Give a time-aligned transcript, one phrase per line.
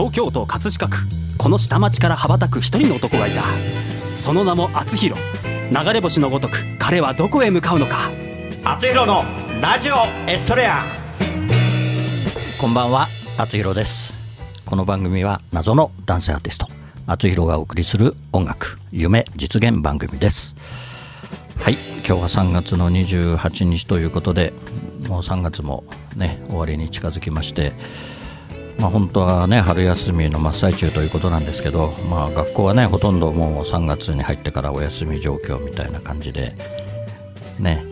[0.00, 0.96] 東京都葛飾区。
[1.36, 3.42] この下町から羽ばたく一人の男がいた。
[4.16, 5.20] その名も厚弘。
[5.70, 8.10] 流れ星のごとく彼はどこへ向かうのか。
[8.64, 9.24] 厚弘の
[9.60, 10.84] ラジオエストレア。
[12.58, 14.14] こんばんは厚弘です。
[14.64, 16.68] この番組は謎の男性アーティスト。
[17.06, 20.56] 厚弘がお送りする音楽夢実現番組です。
[21.60, 21.74] はい
[22.06, 24.54] 今日は3月の28日ということで
[25.08, 25.84] もう3月も
[26.16, 27.74] ね終わりに近づきまして
[28.80, 36.54] まあ、本当はね春休みの真っ最中ということなんですけど、まあ、学校はねほとんどもう3月に入ってからお休み状況みたいな感じで
[37.58, 37.84] ね、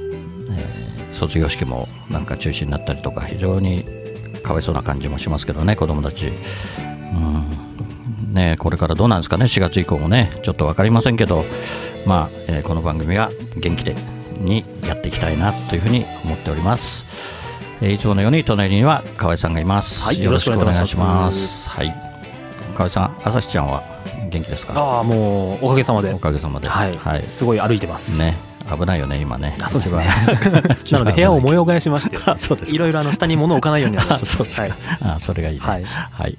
[0.51, 3.85] えー、卒業式もなんか中止になったりとか非常に
[4.43, 6.31] かわいそうな感じもしますけどね子供たち、う
[8.31, 11.45] んね、これからどうなんですかね4月以降もねちょっと分かりませんけど、
[12.07, 13.95] まあえー、この番組は元気で
[14.39, 17.38] にやっていきたいなというふうに思っております。
[17.81, 20.05] えー、いつものように隣には河合さんがいます。
[20.05, 21.69] はい、よろしくお願いします。
[21.69, 21.95] はい、
[22.75, 23.83] 河合さん、朝日ちゃんは
[24.31, 24.75] 元気ですか？
[24.77, 26.13] ああ、もうおかげさまで。
[26.13, 26.69] おかげさまで。
[26.69, 28.19] はい、はい、すごい歩いてます。
[28.21, 28.37] ね。
[28.71, 29.57] 危ないよね今ね。
[29.63, 30.07] あそうですね。
[30.93, 34.27] なので部屋を模様替えしまして、 そうですいろいろあの下に物を置かないようになりました。
[34.29, 35.85] そうですはい、あそれがいい、ね、はい。
[35.85, 36.37] はい。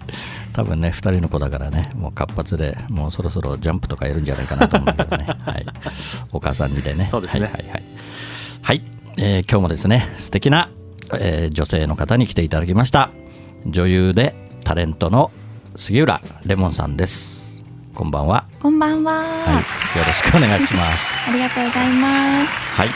[0.54, 5.26] 多分ね二人の子だからねもう活発でもうそろそろジャンプとかやるんじゃないかなと思うけどね。
[5.44, 5.66] はい。
[6.32, 7.08] お母さんにでね。
[7.10, 7.46] そうですね。
[7.46, 7.84] はいはいはい。
[8.62, 8.84] はい、
[9.18, 10.70] えー、今日もですね素敵な
[11.14, 13.12] えー、女性の方に来ていただきました。
[13.66, 15.32] 女優でタレントの
[15.76, 17.66] 杉浦レモンさんです。
[17.94, 18.46] こんばんは。
[18.62, 19.52] こんばんは、は
[19.96, 21.20] い、よろしくお願いします。
[21.30, 22.52] ありがとうございます。
[22.82, 22.90] はい、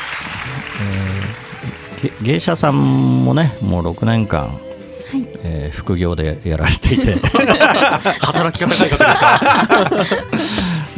[2.04, 4.50] えー、芸者さんもねもう6年間は
[5.18, 5.28] い。
[5.44, 7.16] えー、副業でやられていて。
[8.22, 9.84] 働き方改革ですか？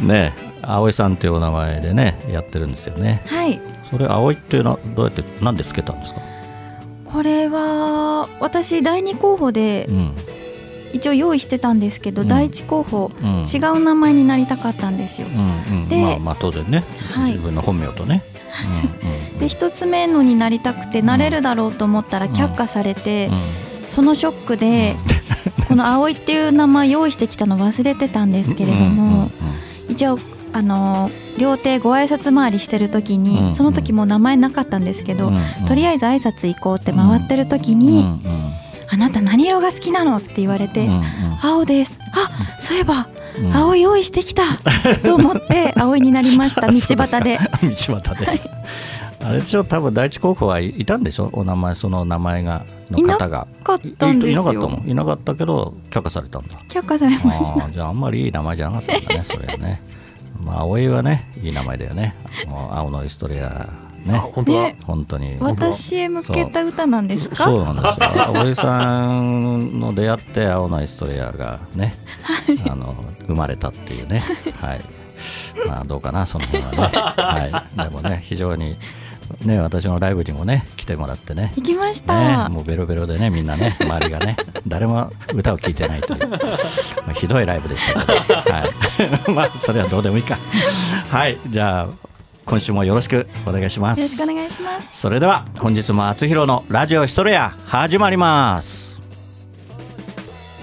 [0.00, 3.22] ね葵さんっていうお名前でねやってるんですよね。
[3.28, 3.60] はい。
[3.90, 6.20] それ葵っていうのはどうやって何でつけたんですか？
[7.16, 9.88] これは私第2候補で
[10.92, 15.26] 一応用意してたんですけど、うん、第1候補、うん、違う名前になりたかったんですよ。
[15.28, 18.22] うんうん、で、まあ、まあ当然ね、はい、自分の本名とね。
[19.38, 23.30] で1つ目のになりたくてなれるだろうと思ったら却下されて、
[23.88, 24.94] そのショックで、
[25.68, 29.30] この葵っていう名前用意してきたの忘れてたんですけれども、
[29.88, 30.18] 一応
[30.52, 38.52] あの料亭ご挨拶回りしてる時に、うんうん、その時も名前なかったんですけど、うんうん、とりあえず挨拶行こうって回ってる時に、うんうん、
[38.88, 41.02] あなた何色が好きなの?」って言われて「うんうん、
[41.42, 42.30] 青です」あ
[42.60, 43.08] そういえば、
[43.38, 44.42] うん、青用意してきた
[45.04, 47.38] と思って 青になりました道端で。
[47.62, 48.40] 道端で、はい、
[49.24, 51.28] あれでしょ多分第一候補はいたんでしょ？
[51.32, 53.46] お名前その名前がの方が。
[53.46, 54.32] いなかったんですよ。
[54.32, 54.82] いなかったの？
[54.86, 56.54] いなかったけど却下されたんだ。
[56.70, 57.70] 却下されました。
[57.70, 59.80] じゃああんまりいい名前じゃなかったんだねそれはね
[60.46, 62.14] まあ葵はねいい名前だよね。
[62.46, 63.68] もう青のイストレア
[64.04, 64.16] ね。
[64.18, 65.36] 本当は本当に。
[65.40, 67.44] 私へ向けた歌なんですか？
[67.44, 68.26] そうなんですよ。
[68.28, 72.94] 葵さんの出会って青のイストレアがね、はい、あの
[73.26, 74.22] 生まれたっていうね。
[74.60, 74.80] はい。
[75.66, 76.78] まあどうかなその辺はね。
[76.78, 77.82] はい。
[77.82, 78.76] でもね非常に
[79.44, 81.52] ね、私のライブにもね来てもらってね。
[81.56, 84.36] 行きました、ね、もうベロベロでねみんなね周りがね
[84.66, 86.38] 誰も歌を聴いてないという、ま
[87.08, 88.66] あ、ひどいライブでしたけど、は
[89.28, 90.38] い、 まあそれはどうでもいいか。
[91.10, 91.38] はい。
[91.48, 91.88] じゃあ
[92.46, 94.00] 今週もよろしくお願いします。
[94.00, 94.98] よろしくお願いします。
[94.98, 98.96] それでは本日も厚弘のラジオヒトレア始まります。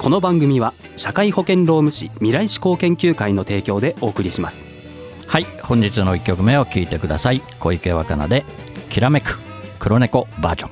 [0.03, 4.72] この番組は社会保険労務士未来志向研究会の提供でお送りします
[5.33, 7.41] はい本日の1曲目を聴いてください。
[7.59, 8.45] 小池若菜で
[8.91, 9.39] 「きらめく
[9.79, 10.71] 黒猫バージョン」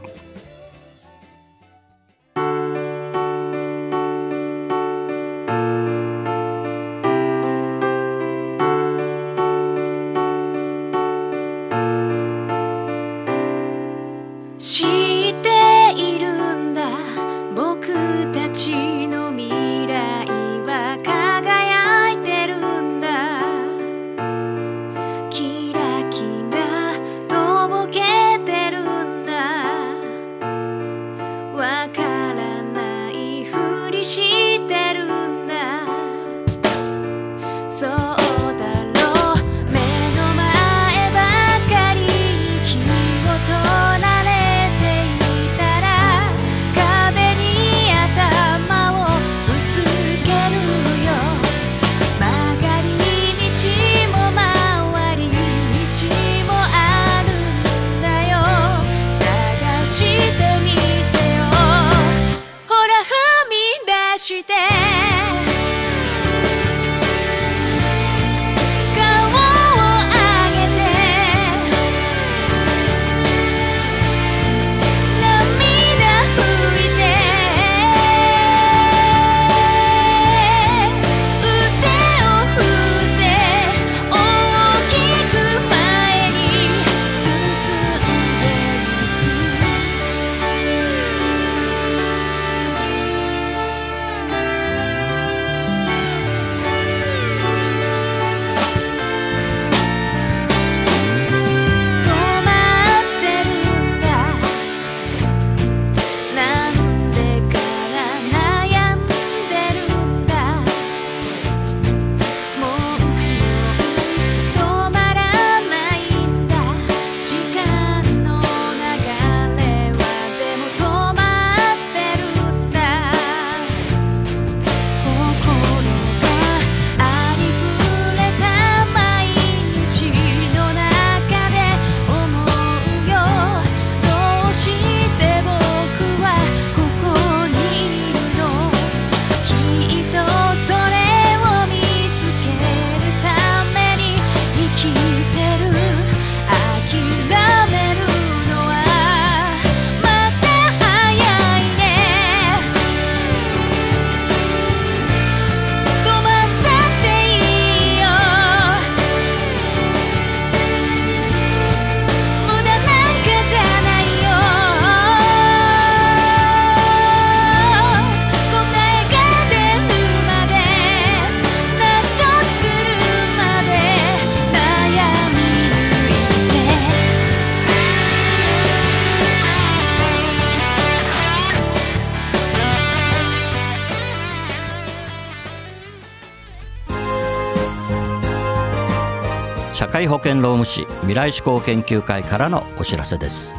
[190.01, 193.53] 会保険労務士未来志向研究会からのお知らせです。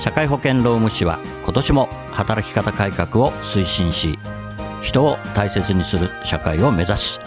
[0.00, 4.18] 社会保険労務士は今年も働き方改革を推進し
[4.82, 7.20] 人を大切にする社会を目指し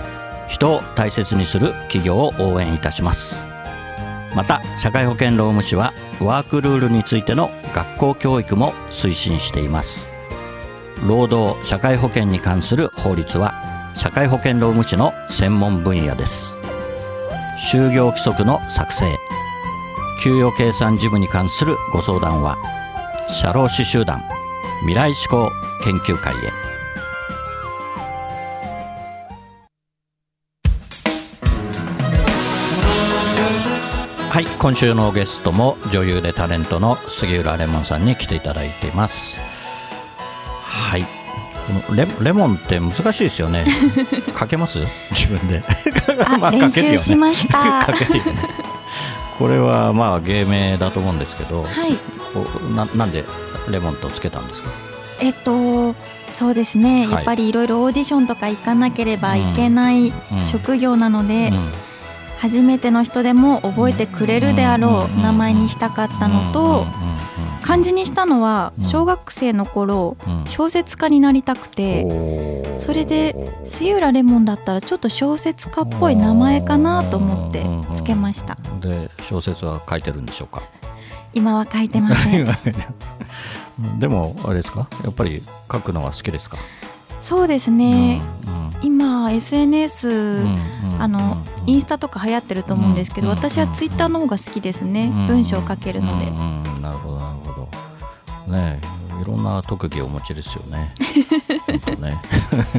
[0.50, 3.46] 人を大切にする企業を応援いたします。
[4.36, 10.10] また社会保険労務士はワークルールについての学校教育も推進しています。
[11.08, 13.54] 労働社会保険に関する法律は
[13.96, 16.63] 社会保険労務士の専門分野です。
[17.60, 19.18] 就業規則の作成。
[20.24, 22.58] 給与計算事務に関するご相談は
[23.30, 24.24] 社労士集団
[24.82, 25.52] 未来志向
[25.84, 26.38] 研究会へ。
[34.30, 39.42] はい今週のゲストも女優でタレントの杉浦レモンさんに来ていただいています。
[40.64, 41.06] はい。
[41.96, 43.66] レレモンって難しいですよね。
[44.34, 44.80] かけます？
[45.12, 45.64] 自分で。
[45.68, 45.93] あ、
[46.40, 46.70] まあね。
[46.72, 47.88] 習しました。
[49.40, 51.96] これはまあ芸名だと思うんですけど、はい。
[52.34, 53.26] こうななんで
[53.70, 54.70] レモンとつけたんですか？
[55.20, 55.96] えっと
[56.32, 57.02] そうですね。
[57.06, 57.12] はい。
[57.12, 60.14] やっぱりいろいろオーディションとか行かなければいけないうん。
[60.52, 61.72] 職業なので、うん。
[62.40, 65.20] 初めての人でも覚えてくれるであろうん。
[65.22, 66.86] う名前にしたかったのと、
[67.64, 68.84] 漢字にしたのはうん。
[68.84, 70.38] 小学生の頃うん。
[70.38, 72.64] うん小説家になりたくて。
[72.80, 77.66] それで杉浦レモンだったらちょっと小説家っぽい名前かなと思って
[77.96, 78.58] つけました。
[78.82, 80.64] で小説は書いてるんでしょうか？
[81.34, 82.46] 今は書いてません。
[84.00, 84.88] でもあれですか？
[85.04, 86.58] やっぱり書くのは好きですか、
[87.20, 90.16] そうですね、うん今 SNS、うん
[90.94, 91.70] うんあのうん。
[91.70, 96.26] インスタとか流行ってると思うんですけど、うん私はツイッターの方が好きですね、うん文章を書けるので、
[98.48, 100.94] ねえいろんな特技をお持ちですよね。
[102.00, 102.20] ね。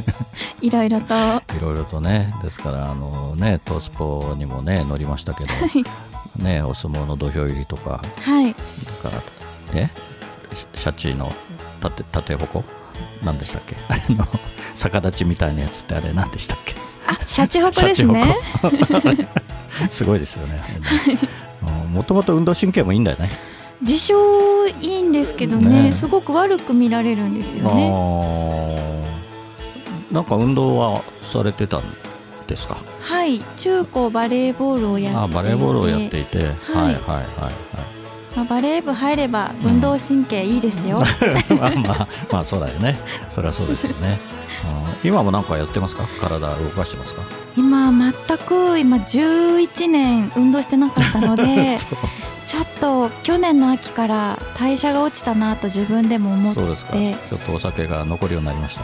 [0.61, 1.14] いろいろと。
[1.14, 2.35] いろいろとね。
[2.42, 5.50] ですからあのねトースポにもね乗りましたけど、
[6.37, 8.00] ねお相撲の土俵入りとか。
[8.23, 8.54] はい。
[9.02, 9.23] だから
[9.73, 9.90] え
[10.52, 11.33] シシャチの
[11.80, 12.64] 縦縦鉾
[13.25, 13.76] なんでしたっけ？
[13.88, 14.26] あの
[14.75, 16.75] 逆立ちみたいなやつってあれ何でしたっけ？
[17.06, 18.37] あシャチホコですね。
[19.88, 20.62] すごいですよね。
[21.90, 23.30] もともと運動神経もいいんだよね
[23.83, 25.93] 自称いいんですけどねね。
[25.93, 27.90] すごく悪く見られるんですよね。
[30.12, 31.83] なんか運動はされてたん
[32.47, 32.76] ですか？
[33.02, 35.38] はい中高バレーボールをやっていて。
[35.38, 36.54] あバレーボールをやっていて、はい、はい
[36.85, 36.95] はいはい
[38.37, 40.99] まあ、バレー部入れば運動神経いいですよ、
[41.57, 42.99] まあまあまあそうだよね。
[43.31, 44.19] それはそうですよね、
[45.02, 45.09] うん。
[45.09, 46.09] 今もなんかやってますか？
[46.21, 47.23] 体動かしてますか？
[47.57, 51.99] 今全く今11年運動してなかったので そう
[52.47, 56.61] ちょっと去年の秋から代謝が落ちたなと自分でも思って。
[56.61, 56.93] そうですか。
[56.93, 58.83] ちょっとお酒が残るようになりました。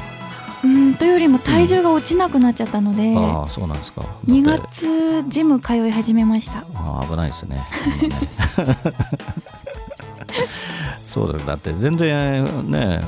[0.65, 0.95] うん。
[0.95, 4.03] というよりも体重が落ちなくなっちゃったので、ああそうなんですか。
[4.27, 6.65] 2だって月ジム通い始めました。
[6.75, 7.67] ああ危ないですね。
[11.11, 11.45] そうだよ。
[11.45, 13.01] だって全然ね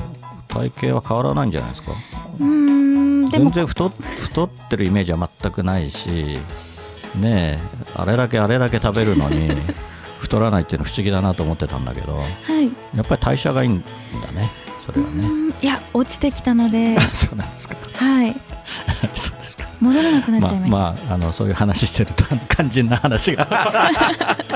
[0.47, 1.91] 体型は変わらないんじゃないですか。
[2.39, 3.45] うーんでも。
[3.45, 3.91] 全然太っ
[4.21, 6.37] 太ってるイメージは全くないし
[7.15, 7.59] ねえ
[7.95, 9.49] あれだけあれだけ食べるのに
[10.23, 12.23] 太らないっていうの不思議だなと思ってたんだけどは
[12.61, 12.67] い。
[12.95, 13.83] やっぱり代謝がいいん
[14.21, 14.49] だね
[14.85, 15.27] それはね。
[15.27, 15.49] うん。
[15.49, 16.97] いや落ちてきたので。
[17.13, 17.75] そうなんですか。
[17.97, 18.33] はい。
[19.15, 19.65] そうですか。
[19.81, 23.45] 戻らなくなっまあちゃいました、まああのそういう話してると肝心な話が。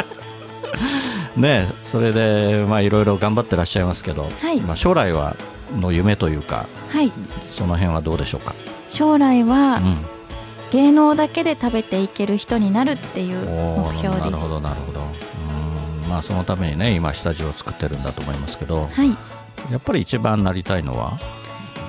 [1.36, 4.62] ねえそれでまあいろいろ頑張ってらっしゃいますけど、はい。
[4.62, 5.36] まあ、将来は
[5.80, 7.12] の夢というかはい。
[7.50, 8.56] その辺はどうでしょうか、
[8.90, 9.98] 将来はうん。
[10.72, 14.26] 芸能だけで食べていける人になるっていう目標です。
[14.26, 15.00] なるほどなるほど。
[15.02, 15.27] うん
[16.08, 19.10] まあそのためにね今下地を作ってるんだと思いますけどはい。
[19.72, 21.20] やっぱり一番なりたいのは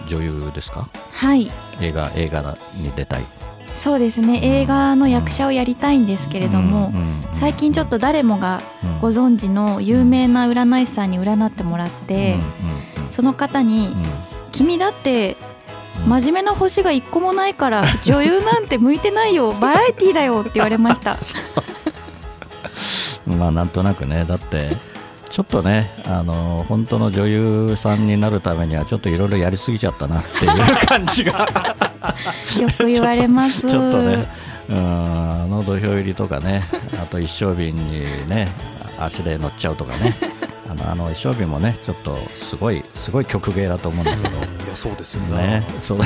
[0.08, 0.88] 女優ですか？
[1.12, 1.50] はい。
[1.80, 3.24] 映画映画に出たい。
[3.74, 4.40] そうですね。
[4.42, 8.98] 映画の役者をやりたいんですけれども、うんうんうん最近ちょっと誰もがうん。
[9.00, 12.38] ご存知の有名な占い師さんに占ってもらって、
[12.96, 13.12] うんうん。
[13.12, 14.02] その方にうん
[14.50, 15.36] 「君だって
[16.02, 16.08] うん。
[16.08, 19.52] 真面目な星が一個もないから女優なんて向いてないよ。
[19.52, 21.16] バラエティーだよ」って言われました
[23.28, 24.24] まあなんとなくね。
[24.24, 24.76] だって
[25.30, 31.48] ちょっとねあの本当の女優さんになるためにはちょっといろいろやりすぎちゃったなっていう感じが。
[32.58, 33.60] よく言われます。
[33.68, 34.26] ちょっとね。
[34.70, 36.62] うんあの土俵入りとかね
[37.02, 38.48] あと一升瓶にね
[39.00, 40.16] 足で乗っちゃうとかね。
[40.70, 44.28] あのあの一升瓶もねちょっとすごいすごい曲芸だと思うんだけど。
[44.28, 45.22] いやそうですよ。
[45.22, 45.66] ねね。
[45.80, 45.98] そう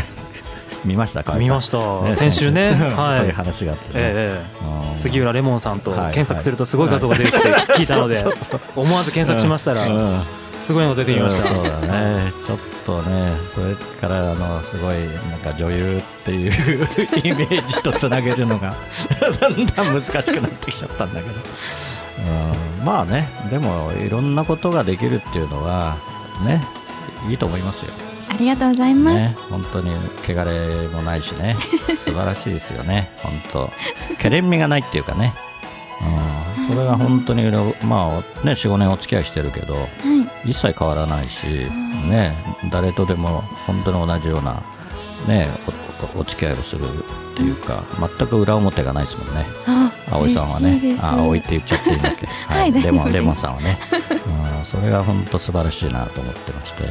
[0.84, 2.02] 見ましたか見ました。
[2.02, 2.14] ね。
[2.14, 2.70] 先週ね。
[2.96, 3.16] はい。
[3.18, 4.42] そういう話があってね、え
[4.94, 8.22] 杉浦レモンさんとはい検索するとすごい画像が出てきて 聞いたので
[8.76, 10.22] 思わず検索しましたらうん。
[10.58, 11.50] すごいの出てきました。
[11.50, 12.32] うんそうだね。
[12.46, 14.94] ちょっとねそれからあのすごい
[15.30, 16.52] なんか女優っていう
[17.24, 18.74] イメージとつなげるのが
[19.40, 21.34] だんだん難しくなってきちゃったんだけど、
[22.78, 25.96] うん、まあねでもいろんなことができるっていうのは
[26.44, 26.62] ね
[27.28, 27.92] いいと思いますよ。
[28.32, 29.90] ありがとうございます、ね、本当に
[30.26, 31.56] 汚れもないしね。
[31.84, 33.10] 素晴らしいですよね。
[33.22, 33.70] 本当。
[34.18, 35.34] けれんみがないっていうかね、
[36.58, 37.42] うん、それが本当に
[37.84, 39.80] まあね45年お付き合いしてるけど、は
[40.44, 41.46] い、一切変わらないし、
[42.08, 42.34] ね、
[42.70, 44.62] 誰とでも本当に同じような、
[45.26, 45.48] ね、
[46.16, 46.84] おお付き合いをする
[47.32, 47.84] っていうか
[48.18, 49.46] 全く裏表がないですもんね。
[49.66, 50.96] あ葵さんはね。
[51.00, 52.26] あ葵って言っちゃっていいんだっけ。
[52.26, 52.72] はい。
[52.82, 53.78] レモンレモンさんはね、
[54.58, 56.84] うん、それが本当素晴らしいなと思ってまして、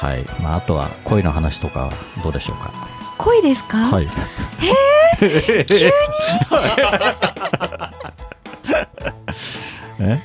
[0.00, 0.24] はい。
[0.42, 1.92] まあ、あとは恋の話とかは
[2.22, 2.72] どうでしょうか？
[3.18, 4.08] 恋ですか、はい。
[10.00, 10.20] え？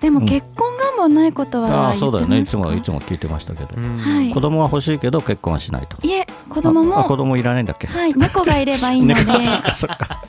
[0.00, 2.38] でも結婚願望ないことはああそうだよね。
[2.40, 4.30] いつもいつも聞いてましたけど、はい。
[4.32, 5.98] 子供は欲しいけど結婚はしないと。
[6.06, 7.86] いえ子供ああ子も供いらないんだっけ？
[7.86, 9.24] はい猫がいればいいので。
[9.24, 10.19] 猫 そっかそっか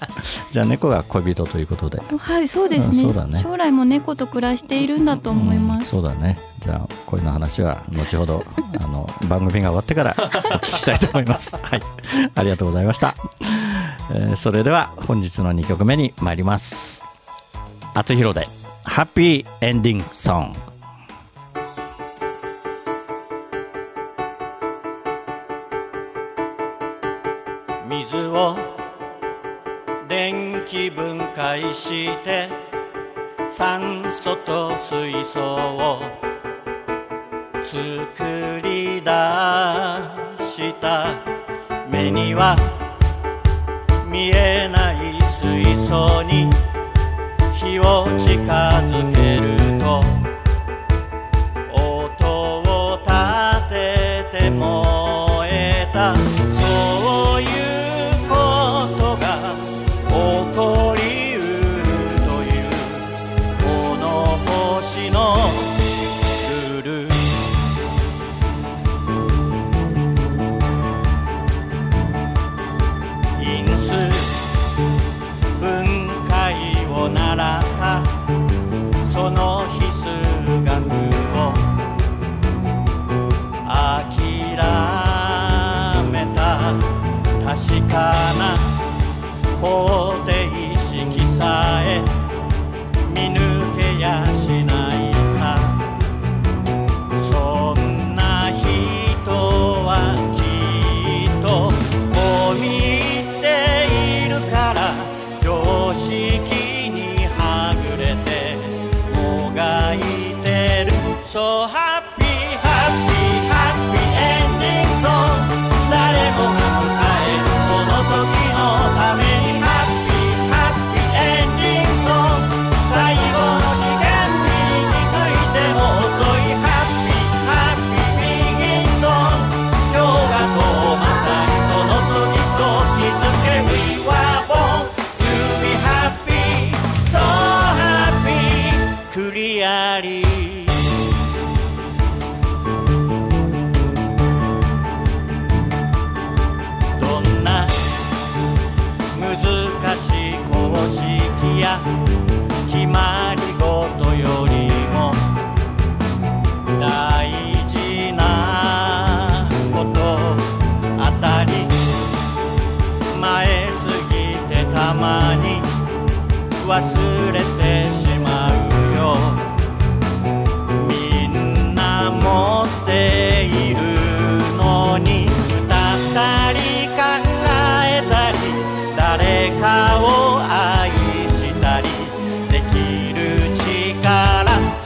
[0.51, 2.01] じゃあ猫が恋人ということで。
[2.17, 3.39] はいそうですね,、うんそうだね。
[3.41, 6.39] 将来も猫と暮らしているんだと思いまうんす、そうだね。
[6.59, 8.43] じゃあ恋の話は後ほど
[8.79, 10.21] あの番組が終わってから お
[10.57, 11.55] 聞きしたいと思います。
[11.55, 11.81] はい。
[12.35, 13.15] ありがとうございました、
[14.13, 17.05] えーそれでは本日の2曲目に参ります。
[17.93, 18.47] 厚弘で
[18.83, 20.70] ハッピーエンディングソング
[31.41, 32.47] 介して
[33.49, 35.99] 酸素と水素を
[37.63, 39.09] 作り出
[40.39, 41.07] した。
[41.89, 42.55] 目には
[44.05, 46.47] 見えない水素に
[47.55, 48.37] 火を近
[48.85, 49.60] づける。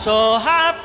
[0.06, 0.85] So happy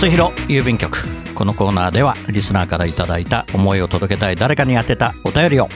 [0.00, 0.98] 厚弘郵便局
[1.34, 5.68] このコーナーではリスナーからいただいた思いを届けたい誰かに宛てたお便りを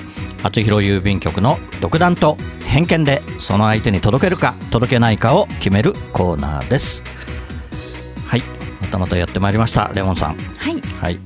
[0.43, 7.03] 厚弘郵便局の独断と偏見でその相手に届けるか届けないかを決めるコーナーです。
[8.27, 8.43] はい
[8.81, 9.91] またまたやってまいりました。
[9.95, 10.37] レモンさん。
[10.37, 11.19] はいはい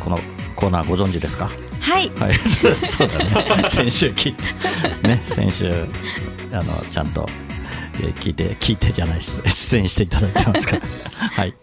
[0.00, 0.18] この
[0.56, 1.48] コーナーご存知ですか？
[1.80, 2.08] はい。
[2.18, 2.34] はい。
[2.88, 3.18] そうだ
[3.62, 3.68] ね。
[3.68, 5.22] 先週聞いてね。
[5.26, 5.70] 先週
[6.52, 7.28] あのちゃんと
[8.00, 10.82] えー聞いて聞いてじゃない出出演していただいてますから。
[11.18, 11.54] はい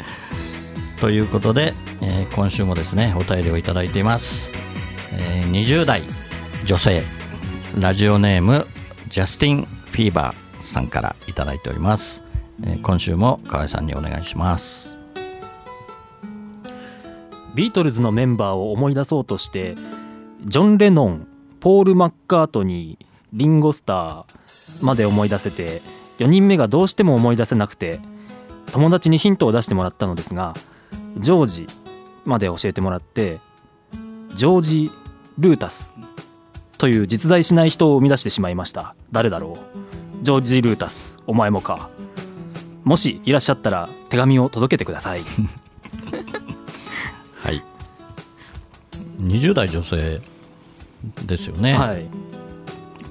[1.04, 4.50] ということで、えー今週もですねお便りをいただいています、
[5.12, 6.02] えー20代
[6.64, 7.04] 女性
[7.78, 8.66] ラジオネーム
[9.10, 12.24] ジャスティン・フィーバーさんからいただいております、
[12.64, 14.96] えー今週も河合さんにお願いします。
[17.54, 19.76] ビートルズのメンバーを思い出そうとして
[20.46, 21.28] ジョン・レノン
[21.60, 24.26] ポール・マッカートニーリンゴ・スター
[24.80, 25.82] まで思い出せて
[26.20, 28.00] 4人目がどうしても思い出せなくて
[28.72, 30.54] 友達にヒントを出してもらったのですが
[31.18, 31.68] ジョージ
[32.26, 33.40] まで教えてもらって
[34.36, 34.92] ジョージ・
[35.38, 35.94] ルータス
[36.78, 38.96] という実在しない人を生み出してしまいました。
[39.12, 40.24] 誰だろう？
[40.24, 41.90] ジョージ・ルータスお前もか。
[42.84, 45.22] もしいらっしゃったら手紙を届けてください。
[47.36, 47.64] はい。
[49.22, 50.22] 20代女性
[51.26, 52.06] ですよね、はい。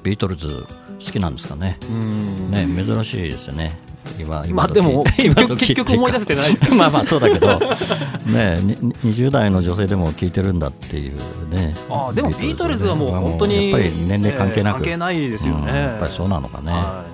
[0.03, 0.67] ビートルズ
[0.99, 1.79] 好きなんですかね。
[1.89, 2.51] うん。
[2.51, 3.79] ね珍しいですよね
[4.19, 4.53] 今今時。
[4.55, 6.75] まあでも 今時結局思い出せてないですけど。
[6.77, 7.59] まあまあそうだけど。
[8.27, 11.17] ねに20代の女性でも聞いてるんだっていう
[11.51, 11.75] ね。
[11.89, 17.05] あーでもビートルズはもう本当にやっぱり年齢関係なく、えー関係ないですよね、うんやっぱりそうなのかね、は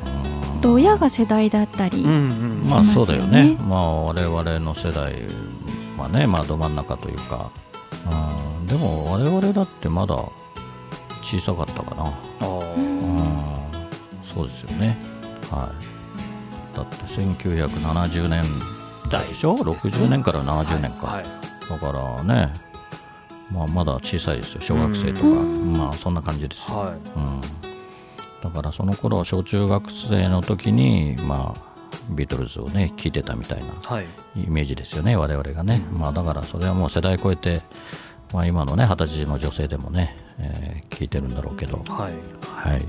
[0.54, 0.60] うん。
[0.60, 3.56] と親が世代だったり、うんうんまあそうだよね。
[3.68, 5.14] まあ我々の世代
[5.98, 7.50] はねまあど真ん中というか、
[8.60, 10.16] うん、でも我々だってまだ
[11.22, 12.04] 小さかったかな。
[12.76, 13.18] うん。
[14.22, 14.96] そうですよね。
[15.50, 15.97] はい。
[16.78, 18.44] だって1970年
[19.10, 21.06] 代でしょ ?60 年から70年か。
[21.08, 22.50] はいだからね、
[23.52, 25.26] まあ、まだ小さいですよ、小学生とか。
[25.28, 26.78] まあ、そんな感じですよ。
[26.78, 27.40] はいうん。
[28.42, 31.68] だからその頃、小中学生の時に、まあ、
[32.08, 35.84] ビートルズをね、聴いてたみたいなはいイメージですよね、我々がね。
[35.92, 37.60] まあ、だからそれはもう世代超えて、
[38.32, 42.12] まあ、今のね、二十歳の女性でもね、えー聞いてるんだろうけど、はい
[42.70, 42.84] はい。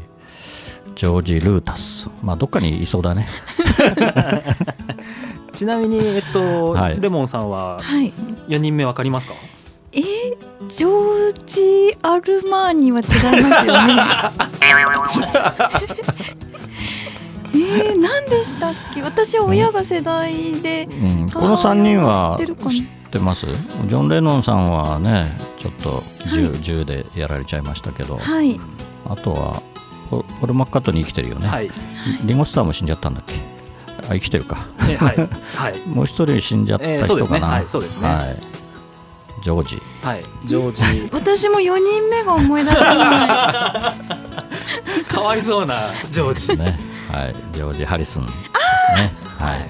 [0.99, 2.09] ジョージ・ルータス。
[2.21, 3.25] まあ、どっかにいそうだね。
[5.53, 6.99] ちなみにえっと、はい。
[6.99, 8.11] レモンさんははい。
[8.49, 9.33] 4人目わかりますか？
[9.93, 10.03] えー
[10.67, 13.93] ジョージ・アルマーニは違いますよね。
[17.55, 19.01] えー、何でしたっけ？
[19.01, 22.71] 私は親が世代でうん、この3人は知ってるかな？
[22.71, 23.45] 知ってます？
[23.47, 28.59] ジョン・レノンさんはね、ちょっと銃,、銃でやられちゃいましたけど、はい。
[29.09, 29.63] あとは、
[30.09, 31.47] ポポル・マッカートに生きてるよね。
[31.47, 31.69] はい
[32.23, 33.35] リンゴスターも死んじゃったんだっけ？
[34.07, 34.65] あ、生きてるか。
[34.89, 35.15] えはい
[35.55, 37.57] はいもう一人死んじゃったえーそうですね人かな。
[37.57, 38.35] はいそうですねはい
[39.43, 39.81] ジョージ。
[40.03, 43.95] はいジョージ 私も4人目が思い出せな
[45.07, 45.75] かわいそうな
[46.09, 46.79] ジョージね。
[47.11, 47.35] はい。
[47.53, 48.35] ジョージ・ハリスンです
[48.95, 49.13] ね。
[49.39, 49.57] はい。
[49.57, 49.67] はい。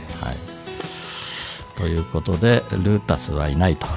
[1.77, 3.87] ということで、ルータスはいないと。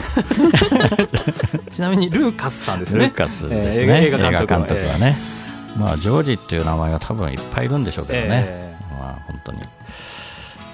[1.70, 5.18] ちなみにルーカスさんですねルーカスですね、映画監督はね、
[5.76, 9.58] まあ、ジョージっていう名前が多分いっぱいいるんでしょうけどね、えまあ、本当に、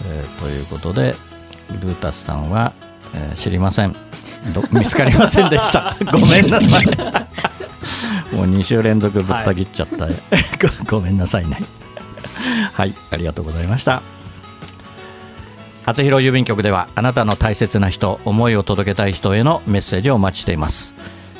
[0.06, 1.14] えーということで
[1.82, 2.72] ルータスさんは、
[3.14, 3.94] えー知りません。
[4.54, 5.96] ど 見つかりませんでした。
[6.12, 6.64] ごめんなさい。
[8.34, 11.58] もう2週連続ぶった切っちゃった、ごごめんなさいね。
[12.74, 14.02] はいありがとうございました。
[15.88, 20.94] 初広郵便局ではあなたの大切な人思いを届けたい人へのメッセージをお待ちしています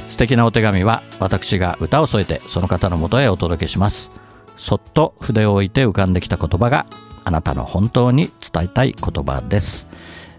[0.09, 4.11] 素敵なお手紙は私が歌を添えてその方のもとへお届けします。
[4.57, 6.87] そっと筆を置いて浮かんできた言葉が
[7.25, 9.87] あなたの本当に伝えたい言葉です。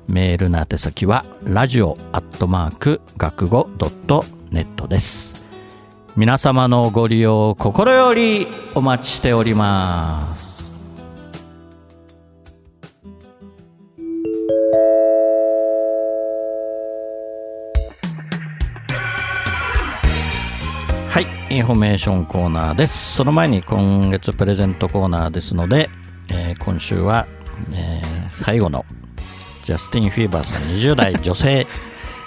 [0.08, 5.46] メールの宛先はラジオアットマーク学語ドットネットです。
[6.18, 10.59] 皆様のご利用を心よりお待ちしております。
[21.50, 23.16] インフォメーションコーナーです。
[23.16, 25.90] その前に今月プレゼントコーナーですので、
[26.32, 27.26] えー今週は、
[27.76, 28.86] えー最後の
[29.64, 31.66] ジャスティン・フィーバーさん20代女性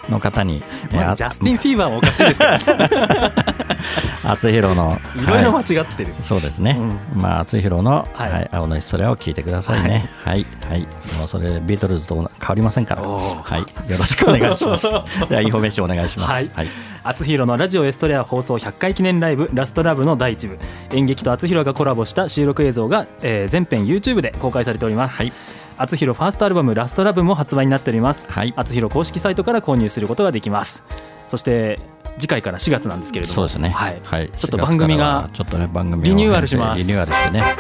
[0.08, 2.58] の方に、えーまずジャスティン・フィーバーはおかしいですけあ
[4.36, 6.78] つひろの、どいろいろは間違ってる、いそうですね、
[7.14, 8.30] うまあ、あつひろの、はい。
[8.30, 8.48] はい。
[8.52, 10.08] 青のヒストレアを聞いてくださいね。
[10.24, 10.80] はい、はい、
[11.18, 14.90] もうそれビートルズと変わりませんから、はい、よろしくお願いします。
[15.28, 16.30] では、インフォメーションお願いします。
[16.30, 16.50] はい。
[16.54, 16.68] はい。
[17.04, 20.58] あつひろのラジオエストレア放送100回記念ライブラストラブの第一部。
[20.92, 25.32] 演劇とあつひろがコラボした収録映像が、えー全編 YouTube で公開されております、はい。
[25.76, 28.54] あつひろファーストアルバムラストラブも発売になっております、はい。
[28.56, 30.84] あつひろ公式サイトから購入することができます。
[31.26, 31.80] そして
[32.18, 33.70] 次回から4月なんですけれどもそうですね。
[33.70, 34.30] はいはい。
[34.36, 37.40] ちょっと番組がちょっとね番組をリニューアルしますリニューアルしてね。
[37.40, 37.54] はい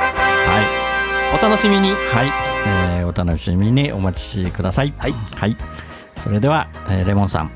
[1.34, 2.26] お楽しみにはい、
[2.66, 4.94] えーお楽しみにお待ちください。
[4.98, 5.12] はい。
[5.34, 5.56] はい。
[6.14, 7.50] それでは、えーレモンさん、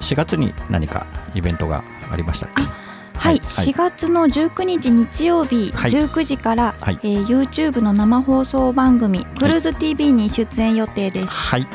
[0.00, 2.62] 4月に何かイベントがありましたっけ？
[2.62, 2.70] はい、
[3.18, 11.26] はい4月の19日日曜日はい19時から、はいえー YouTube の生放送番組「クルーズ TV」に出演予定です。
[11.28, 11.66] はい。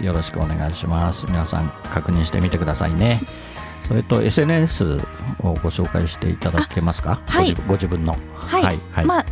[0.00, 1.24] よろしくお願いします。
[1.26, 3.18] 皆さん確認してみてくださいね。
[3.82, 4.84] それと SNS
[5.40, 7.20] をご紹介していただけますか？
[7.26, 7.46] あはい。
[7.46, 8.16] ご自ご自分の。
[8.36, 9.04] はい、はいはい。
[9.04, 9.24] まあ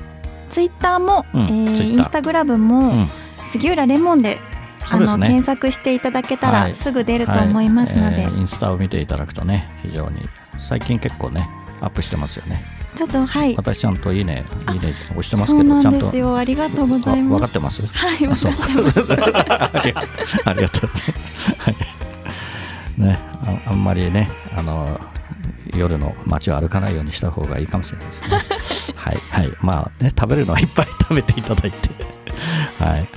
[0.51, 3.07] ツイッターも、うんえーインスタグラムも、うん。
[3.47, 4.39] 杉浦レモンで
[4.91, 6.71] あの検索していただけたはい。
[6.71, 8.25] らすぐ出ると思いますので、はい。
[8.25, 10.23] えーインスタを見ていただくとね非常に
[10.59, 11.49] 最近結構ね
[11.81, 12.61] アップしてますよね。
[12.97, 13.55] ちょっとはい。
[13.57, 16.37] 私ちゃんといいねいいね押してますけどちゃんとですよ。
[16.37, 17.43] ありがとうございます。
[17.43, 17.87] かってます？
[17.87, 18.53] はいあそう。
[18.57, 20.11] ありがとう。
[20.47, 20.91] ありがとう。
[21.59, 21.75] はい
[22.99, 25.01] ねああんまりねあの
[25.77, 28.43] 夜の街を歩かないようにした方がいいかもしれないですね。
[28.97, 29.53] はいはい。
[29.61, 31.91] まあね食べるのはいっぱい食べていただいて。
[32.79, 33.09] はい。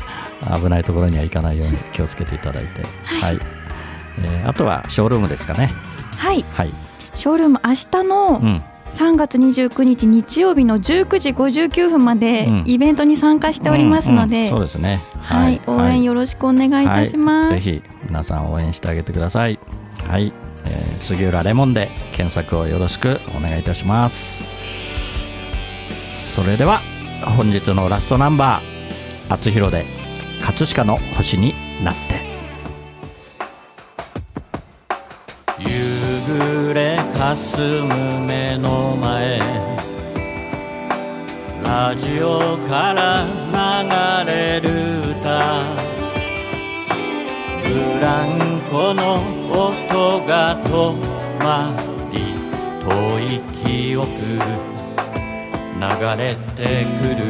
[0.61, 2.81] 危ないところには行かないように気をつけていただいて。
[3.03, 3.39] はい、
[4.19, 5.69] えーあとはショールームですかね。
[6.17, 6.43] はい。
[6.53, 6.73] はい。
[7.15, 8.61] ショールーム明日のうん。
[8.91, 12.63] 3月29日日曜日の19時59分までうん。
[12.65, 14.43] イベントに参加しておりますので、うん。
[14.43, 14.49] うん。
[14.49, 15.01] そうですね。
[15.21, 17.51] はい、応援よろしくお願いいたします。
[17.51, 19.57] はい、ぜひ皆さん応援してあげてください。
[20.05, 20.33] はい、
[20.65, 24.43] えー杉浦レモンで検索をよろしくお願いいたします。
[26.13, 26.81] それでは
[27.37, 28.63] 本日のラストナンバー
[29.33, 29.85] 「あつひろで
[30.41, 32.19] 葛飾の星になって」
[35.63, 35.69] 夕
[36.67, 39.39] 暮れかすむ目の前
[41.63, 43.25] ラジオから
[44.25, 44.69] 流れる
[45.11, 45.80] 歌。
[48.01, 50.95] ランコの音が止
[51.37, 51.71] ま
[52.11, 52.17] り
[52.81, 54.07] 遠い記憶
[55.77, 55.87] 流
[56.17, 57.21] れてくる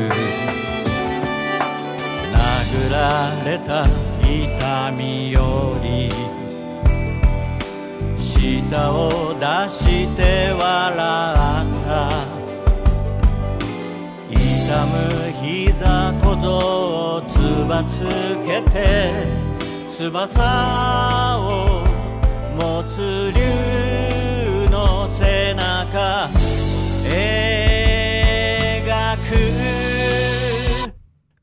[2.31, 2.95] 殴ら
[3.43, 3.85] れた
[4.23, 6.07] 痛みより
[8.17, 12.09] 舌を出して笑った
[14.29, 14.39] 痛
[14.85, 14.93] む
[15.43, 16.47] 膝小僧
[17.17, 17.35] をつ
[17.67, 18.07] ばつ
[18.45, 19.50] けて
[20.01, 21.85] 翼を
[22.55, 23.39] 持つ竜
[24.71, 26.31] の背中
[27.03, 27.11] 描
[29.17, 29.29] く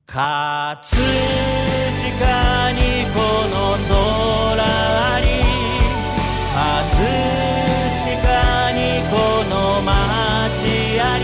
[0.06, 0.18] 葛
[0.74, 3.16] 飾にこ
[3.46, 3.54] の
[3.86, 3.94] 空
[4.58, 5.24] あり
[6.52, 6.98] 葛
[8.16, 8.26] 飾
[8.72, 9.14] にこ
[9.48, 9.86] の街
[11.00, 11.22] あり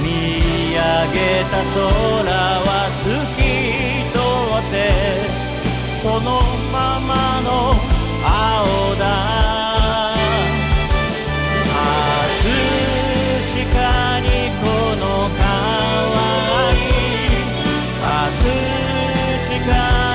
[0.00, 0.06] 見
[0.70, 0.78] 上
[1.12, 1.18] げ
[1.50, 1.82] た空
[2.62, 2.85] は
[6.20, 6.40] の
[6.72, 7.50] ままの
[8.24, 9.04] 青だ。
[11.68, 12.52] 葛
[13.52, 14.26] 飾に
[14.62, 14.64] こ
[14.96, 15.04] の
[15.36, 16.78] 川あり
[18.00, 18.04] 葛
[19.48, 19.60] 飾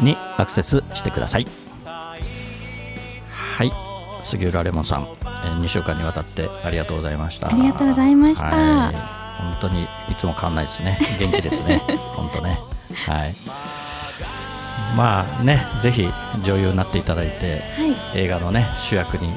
[0.01, 1.45] にアクセスしてください。
[1.85, 2.17] は
[3.63, 3.86] い。
[4.21, 7.47] 杉浦レモンさん、えー、2週間にわたってありがとうございました。
[7.47, 8.95] ありがとうございました、はい、
[9.59, 10.99] 本当にいつも変わんないですね。
[11.19, 11.81] 元気ですね。
[12.15, 12.59] 本当ね。
[13.05, 13.33] はい。
[14.95, 16.07] まあねぜひ
[16.43, 19.29] 女優になっていただいて、はい、映画のね主役に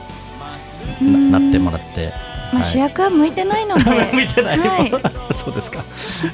[1.31, 2.13] なってもらって。
[2.53, 3.85] まあ、主役は向いてないので。
[4.13, 4.91] 向いてない、はい、
[5.37, 5.85] そうですか。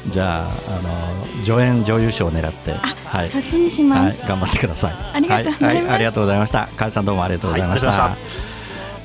[0.08, 0.44] じゃああ
[0.82, 2.74] の助演女優賞を狙って。
[3.04, 4.94] はい、そっちにします、はい、頑張ってください。
[5.14, 6.68] ありがとうございます、はい、ありがとうございました。
[6.76, 8.16] かさんどうもありがとうございました、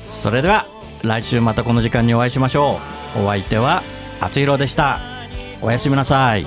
[0.06, 0.66] それでは
[1.02, 2.80] 来週またこの時間にお会いしましょ
[3.16, 3.24] う。
[3.24, 3.82] お相手は
[4.20, 4.98] あつひろでした。
[5.60, 6.46] おやすみなさい。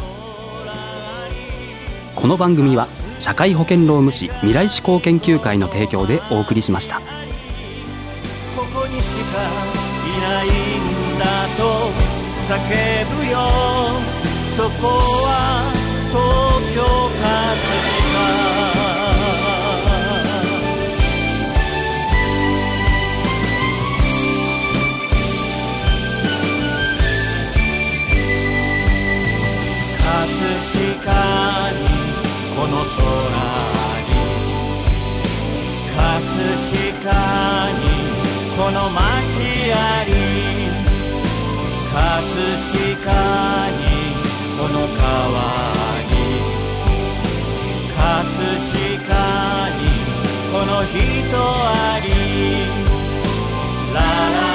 [2.15, 2.87] この番組は
[3.19, 7.01] 社会保険労務士未来志向研究会の提供でお送りしました
[10.45, 11.23] ないんだ
[11.57, 11.61] と
[12.47, 12.53] 叫
[13.15, 13.35] ぶよ。
[14.55, 15.29] そこは
[16.09, 16.21] 東
[16.73, 16.79] 京
[17.19, 18.45] 葛飾
[29.97, 30.13] 葛
[31.03, 31.11] 飾
[31.73, 31.83] に
[32.55, 32.95] この空
[34.07, 34.13] に
[35.93, 35.99] 葛
[36.63, 37.11] 飾
[37.73, 37.83] に
[38.57, 40.11] この街あり
[41.91, 41.99] 葛
[42.73, 43.11] 飾
[43.71, 43.83] に
[44.57, 45.35] この川
[46.09, 46.13] に
[47.95, 47.99] 葛
[48.49, 49.15] 飾
[49.79, 49.83] に
[50.51, 50.95] この人
[51.35, 52.05] あり。
[53.95, 54.54] ララ